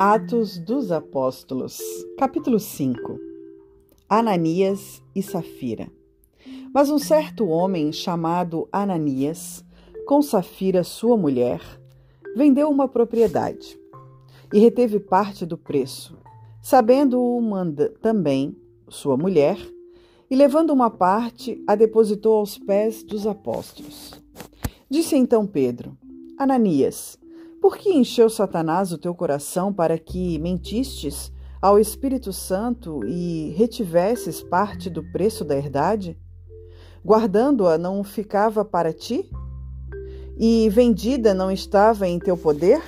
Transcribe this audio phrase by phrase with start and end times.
[0.00, 1.80] Atos dos Apóstolos,
[2.16, 3.18] capítulo 5
[4.08, 5.90] Ananias e Safira.
[6.72, 9.64] Mas um certo homem chamado Ananias,
[10.06, 11.60] com Safira, sua mulher,
[12.36, 13.76] vendeu uma propriedade
[14.54, 16.16] e reteve parte do preço,
[16.62, 17.42] sabendo-o
[18.00, 18.56] também
[18.88, 19.58] sua mulher,
[20.30, 24.12] e levando uma parte, a depositou aos pés dos apóstolos.
[24.88, 25.98] Disse então Pedro:
[26.38, 27.18] Ananias,
[27.60, 34.40] por que encheu Satanás o teu coração para que mentistes ao Espírito Santo e retivesses
[34.42, 36.18] parte do preço da herdade?
[37.04, 39.30] Guardando-a não ficava para ti?
[40.36, 42.80] E vendida não estava em teu poder?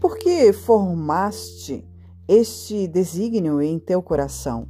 [0.00, 1.86] Por que formaste
[2.26, 4.66] este desígnio em teu coração?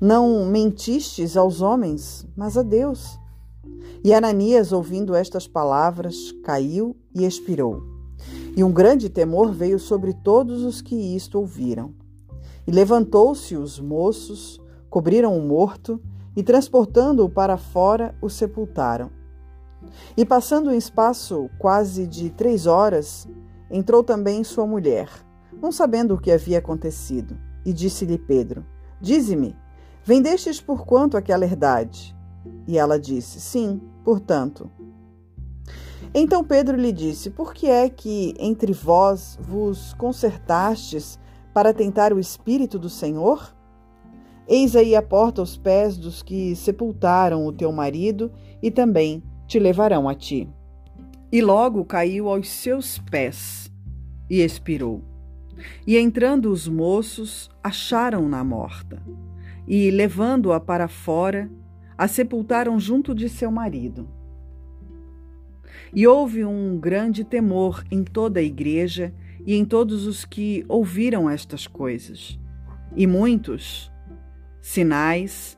[0.00, 3.18] Não mentistes aos homens, mas a Deus.
[4.06, 7.82] E Ananias, ouvindo estas palavras, caiu e expirou.
[8.56, 11.92] E um grande temor veio sobre todos os que isto ouviram.
[12.64, 16.00] E levantou-se os moços, cobriram o morto
[16.36, 19.10] e, transportando-o para fora, o sepultaram.
[20.16, 23.26] E passando um espaço quase de três horas,
[23.68, 25.10] entrou também sua mulher,
[25.60, 28.64] não sabendo o que havia acontecido, e disse-lhe Pedro:
[29.00, 29.56] Dize-me,
[30.04, 32.15] vendestes por quanto aquela herdade?
[32.66, 34.70] E ela disse: Sim, portanto.
[36.14, 41.18] Então Pedro lhe disse: Por que é que entre vós vos concertastes
[41.52, 43.54] para tentar o Espírito do Senhor?
[44.48, 48.30] Eis aí a porta aos pés dos que sepultaram o teu marido
[48.62, 50.48] e também te levarão a ti.
[51.32, 53.70] E logo caiu aos seus pés
[54.30, 55.02] e expirou.
[55.86, 59.02] E entrando os moços, acharam-na morta.
[59.66, 61.50] E, levando-a para fora,
[61.96, 64.08] a sepultaram junto de seu marido.
[65.94, 69.14] E houve um grande temor em toda a igreja
[69.46, 72.38] e em todos os que ouviram estas coisas.
[72.94, 73.90] E muitos
[74.60, 75.56] sinais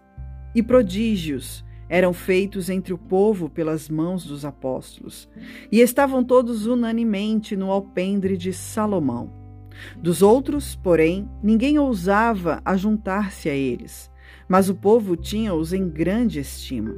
[0.54, 5.28] e prodígios eram feitos entre o povo pelas mãos dos apóstolos,
[5.72, 9.32] e estavam todos unanimemente no alpendre de Salomão.
[9.96, 14.10] Dos outros, porém, ninguém ousava ajuntar-se a eles,
[14.48, 16.94] mas o povo tinha-os em grande estima.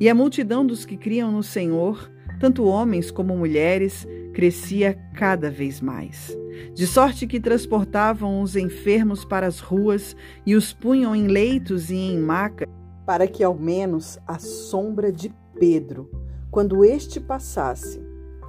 [0.00, 5.80] E a multidão dos que criam no Senhor, tanto homens como mulheres, crescia cada vez
[5.80, 6.36] mais.
[6.74, 11.96] De sorte que transportavam os enfermos para as ruas e os punham em leitos e
[11.96, 12.68] em macas,
[13.06, 16.10] para que ao menos a sombra de Pedro,
[16.50, 18.00] quando este passasse,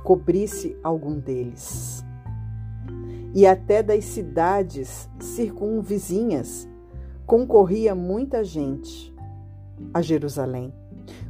[0.04, 2.04] cobrisse algum deles.
[3.34, 6.68] E até das cidades circunvizinhas
[7.30, 9.14] concorria muita gente
[9.94, 10.74] a Jerusalém,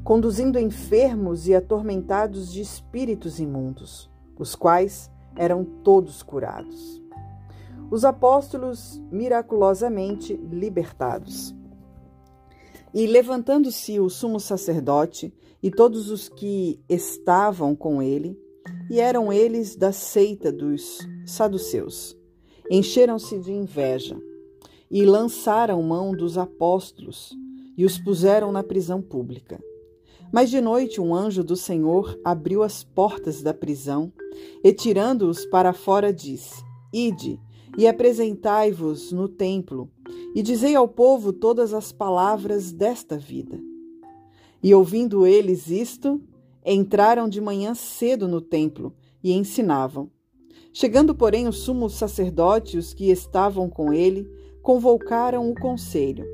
[0.02, 7.04] conduzindo enfermos e atormentados de espíritos imundos, os quais eram todos curados.
[7.92, 11.54] Os apóstolos miraculosamente libertados.
[12.94, 18.40] E levantando-se o sumo sacerdote e todos os que estavam com ele,
[18.90, 22.18] e eram eles da seita dos saduceus,
[22.72, 24.18] encheram-se de inveja
[24.90, 27.38] e lançaram mão dos apóstolos
[27.78, 29.60] e os puseram na prisão pública.
[30.32, 34.12] Mas de noite um anjo do Senhor abriu as portas da prisão
[34.64, 36.64] e, tirando-os para fora, disse:
[36.94, 37.40] Ide
[37.78, 39.90] e apresentai-vos no templo,
[40.36, 43.60] e dizei ao povo todas as palavras desta vida.
[44.62, 46.22] E ouvindo eles isto,
[46.66, 50.10] entraram de manhã cedo no templo e ensinavam.
[50.74, 54.30] Chegando, porém, o sumo sacerdote e os que estavam com ele,
[54.62, 56.26] convocaram o conselho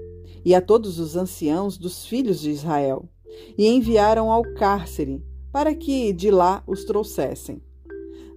[0.44, 3.09] e a todos os anciãos dos filhos de Israel,
[3.58, 7.62] e enviaram ao cárcere para que de lá os trouxessem.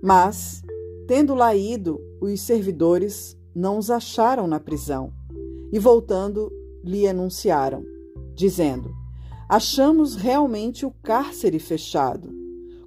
[0.02, 0.62] Mas,
[1.06, 5.12] tendo lá ido, os servidores não os acharam na prisão,
[5.72, 6.50] e voltando
[6.84, 7.84] lhe anunciaram,
[8.34, 8.90] dizendo:
[9.48, 12.30] Achamos realmente o cárcere fechado,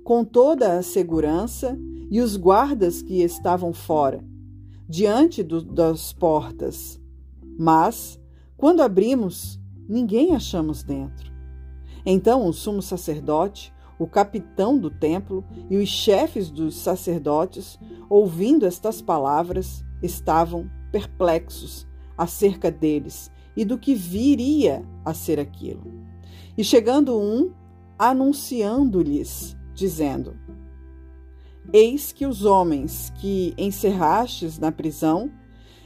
[0.04, 1.78] com toda a segurança
[2.10, 4.24] e os guardas que estavam fora,
[4.88, 7.01] diante do, das portas.
[7.64, 8.20] Mas,
[8.58, 11.32] quando abrimos, ninguém achamos dentro.
[12.04, 17.80] Então o sumo sacerdote, o capitão do templo e os chefes dos sacerdotes,
[18.10, 21.88] ouvindo estas palavras, estavam perplexos
[22.18, 25.84] acerca deles e do que viria a ser aquilo.
[26.58, 27.52] E chegando um,
[27.96, 30.36] anunciando-lhes, dizendo:
[31.72, 35.30] Eis que os homens que encerrastes na prisão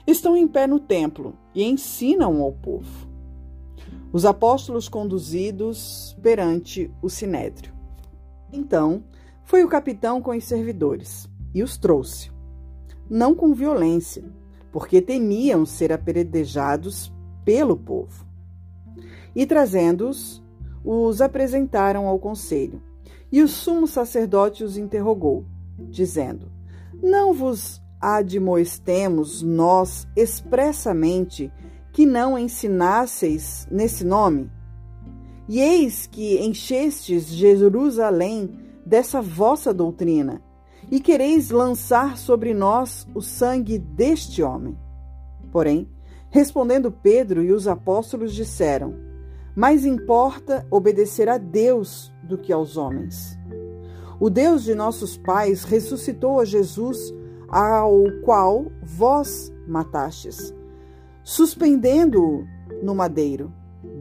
[0.06, 3.08] estão em pé no templo e ensinam ao povo.
[4.12, 7.74] Os apóstolos conduzidos perante o sinédrio.
[8.52, 9.04] Então
[9.44, 12.32] foi o capitão com os servidores e os trouxe.
[13.10, 14.24] não com violência,
[14.72, 17.14] porque temiam ser apedrejados
[17.44, 18.26] pelo povo.
[19.36, 20.44] E trazendo-os,
[20.84, 22.82] os apresentaram ao conselho.
[23.32, 25.46] E o sumo sacerdote os interrogou,
[25.78, 26.52] dizendo:
[27.02, 31.52] Não vos admoestemos nós expressamente
[31.92, 34.52] que não ensinasseis nesse nome?
[35.48, 40.42] E eis que enchestes Jerusalém dessa vossa doutrina,
[40.92, 44.78] e quereis lançar sobre nós o sangue deste homem.
[45.52, 45.90] Porém,
[46.30, 48.94] respondendo Pedro e os apóstolos disseram:
[49.56, 53.38] Mais importa obedecer a Deus do que aos homens.
[54.20, 57.14] O Deus de nossos pais ressuscitou a Jesus,
[57.56, 60.54] ao qual vós matastes,
[61.24, 62.46] suspendendo-o
[62.84, 63.50] no madeiro.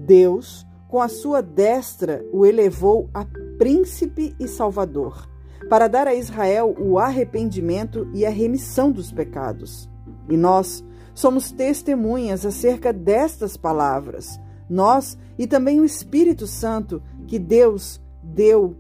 [0.05, 3.25] Deus com a sua destra o elevou a
[3.56, 5.29] príncipe e salvador,
[5.69, 9.89] para dar a Israel o arrependimento e a remissão dos pecados.
[10.29, 10.85] E nós
[11.15, 14.37] somos testemunhas acerca destas palavras,
[14.69, 18.75] nós e também o Espírito Santo que Deus deu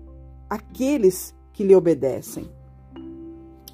[0.50, 2.50] àqueles que lhe obedecem.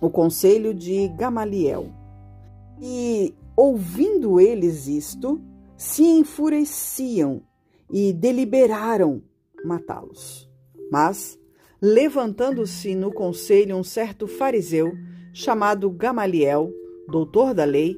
[0.00, 1.92] O conselho de Gamaliel.
[2.80, 5.40] E, ouvindo eles isto,
[5.76, 7.42] se enfureciam
[7.92, 9.22] e deliberaram
[9.64, 10.48] matá-los.
[10.90, 11.38] Mas,
[11.80, 14.92] levantando-se no conselho um certo fariseu,
[15.32, 16.72] chamado Gamaliel,
[17.08, 17.96] doutor da lei,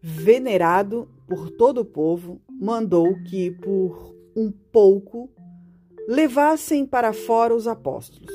[0.00, 5.30] venerado por todo o povo, mandou que, por um pouco,
[6.08, 8.34] levassem para fora os apóstolos.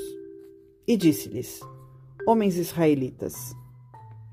[0.87, 1.59] E disse-lhes:
[2.27, 3.55] Homens israelitas,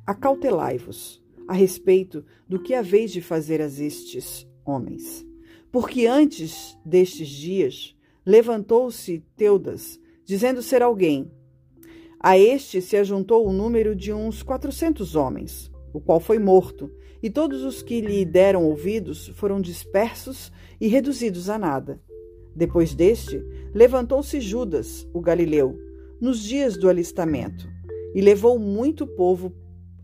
[0.06, 5.25] acautelai-vos a respeito do que haveis de fazer a estes homens
[5.75, 11.29] porque antes destes dias levantou-se Teudas, dizendo ser alguém.
[12.20, 16.88] A este se ajuntou o número de uns quatrocentos homens, o qual foi morto,
[17.20, 22.00] e todos os que lhe deram ouvidos foram dispersos e reduzidos a nada.
[22.55, 23.44] Depois deste,
[23.75, 25.76] levantou-se Judas, o galileu,
[26.20, 27.69] nos dias do alistamento,
[28.14, 29.52] e levou muito povo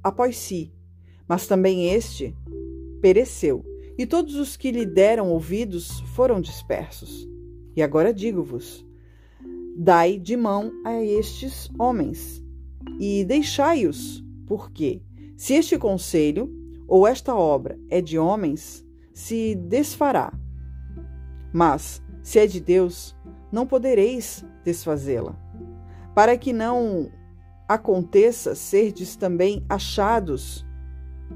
[0.03, 0.73] após si,
[1.29, 2.35] mas também este
[3.01, 3.65] pereceu
[3.97, 7.29] e todos os que lhe deram ouvidos foram dispersos.
[7.77, 8.87] E agora digo-vos:
[9.77, 12.43] dai de mão a estes homens
[12.99, 15.03] e deixai-os, porque
[15.37, 16.51] se este conselho
[16.89, 20.33] ou esta obra é de homens, se desfará.
[21.53, 23.15] Mas, se é de Deus,
[23.53, 25.39] não podereis desfazê-la,
[26.15, 27.11] para que não
[27.71, 30.67] aconteça serdes também achados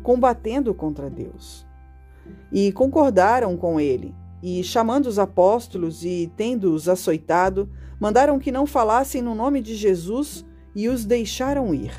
[0.02, 1.64] combatendo contra Deus
[2.50, 4.12] e concordaram com ele.
[4.42, 7.70] E, chamando os apóstolos e tendo-os açoitado,
[8.00, 10.44] mandaram que não falassem no nome de Jesus
[10.74, 11.92] e os deixaram ir.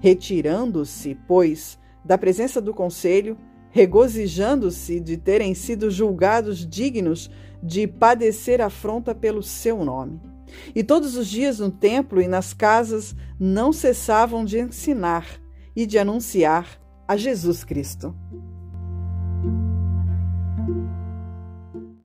[0.00, 3.36] Retirando-se, pois, da presença do conselho,
[3.68, 7.30] regozijando-se de terem sido julgados dignos
[7.62, 10.31] de padecer afronta pelo seu nome.
[10.74, 15.26] E todos os dias no templo e nas casas não cessavam de ensinar
[15.74, 18.14] e de anunciar a Jesus Cristo.